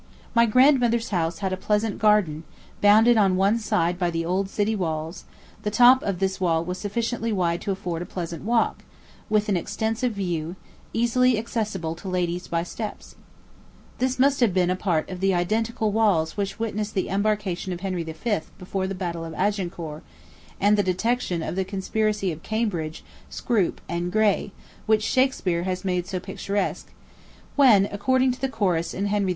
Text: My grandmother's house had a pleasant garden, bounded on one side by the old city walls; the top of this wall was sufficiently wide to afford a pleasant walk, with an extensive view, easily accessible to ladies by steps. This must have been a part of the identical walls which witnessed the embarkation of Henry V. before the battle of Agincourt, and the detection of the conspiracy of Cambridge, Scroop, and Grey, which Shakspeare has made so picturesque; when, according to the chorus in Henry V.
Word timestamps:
My 0.33 0.47
grandmother's 0.47 1.09
house 1.09 1.39
had 1.45 1.53
a 1.53 1.57
pleasant 1.57 1.99
garden, 1.99 2.43
bounded 2.81 3.17
on 3.17 3.35
one 3.35 3.59
side 3.59 3.99
by 3.99 4.09
the 4.09 4.25
old 4.25 4.49
city 4.49 4.75
walls; 4.75 5.25
the 5.61 5.69
top 5.69 6.01
of 6.01 6.17
this 6.17 6.41
wall 6.41 6.65
was 6.65 6.79
sufficiently 6.79 7.31
wide 7.31 7.61
to 7.61 7.71
afford 7.71 8.01
a 8.01 8.05
pleasant 8.07 8.41
walk, 8.43 8.83
with 9.29 9.47
an 9.47 9.55
extensive 9.55 10.13
view, 10.13 10.55
easily 10.91 11.37
accessible 11.37 11.93
to 11.93 12.07
ladies 12.09 12.47
by 12.47 12.63
steps. 12.63 13.13
This 13.99 14.17
must 14.17 14.39
have 14.39 14.55
been 14.55 14.71
a 14.71 14.75
part 14.75 15.07
of 15.07 15.19
the 15.19 15.35
identical 15.35 15.91
walls 15.91 16.35
which 16.35 16.57
witnessed 16.57 16.95
the 16.95 17.07
embarkation 17.09 17.71
of 17.71 17.81
Henry 17.81 18.01
V. 18.01 18.15
before 18.57 18.87
the 18.87 18.95
battle 18.95 19.23
of 19.23 19.35
Agincourt, 19.35 20.01
and 20.59 20.77
the 20.77 20.81
detection 20.81 21.43
of 21.43 21.55
the 21.55 21.63
conspiracy 21.63 22.31
of 22.31 22.41
Cambridge, 22.41 23.03
Scroop, 23.29 23.77
and 23.87 24.11
Grey, 24.11 24.51
which 24.87 25.03
Shakspeare 25.03 25.61
has 25.65 25.85
made 25.85 26.07
so 26.07 26.19
picturesque; 26.19 26.91
when, 27.55 27.85
according 27.91 28.31
to 28.31 28.41
the 28.41 28.49
chorus 28.49 28.95
in 28.95 29.05
Henry 29.05 29.29
V. 29.29 29.29